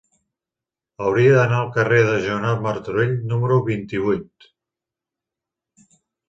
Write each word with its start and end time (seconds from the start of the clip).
Hauria 1.07 1.35
d'anar 1.35 1.59
al 1.65 1.69
carrer 1.75 1.99
de 2.07 2.15
Joanot 2.23 2.63
Martorell 2.69 3.13
número 3.35 3.59
vint-i-vuit. 3.69 4.49